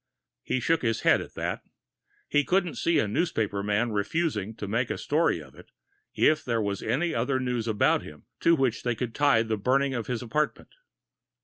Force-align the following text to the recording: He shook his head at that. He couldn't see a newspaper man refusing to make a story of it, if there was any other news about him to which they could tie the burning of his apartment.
He 0.41 0.59
shook 0.59 0.81
his 0.81 1.01
head 1.01 1.21
at 1.21 1.35
that. 1.35 1.61
He 2.27 2.43
couldn't 2.43 2.73
see 2.79 2.97
a 2.97 3.07
newspaper 3.07 3.61
man 3.61 3.91
refusing 3.91 4.55
to 4.55 4.67
make 4.67 4.89
a 4.89 4.97
story 4.97 5.39
of 5.39 5.53
it, 5.53 5.69
if 6.15 6.43
there 6.43 6.59
was 6.59 6.81
any 6.81 7.13
other 7.13 7.39
news 7.39 7.67
about 7.67 8.01
him 8.01 8.25
to 8.39 8.55
which 8.55 8.81
they 8.81 8.95
could 8.95 9.13
tie 9.13 9.43
the 9.43 9.57
burning 9.57 9.93
of 9.93 10.07
his 10.07 10.23
apartment. 10.23 10.73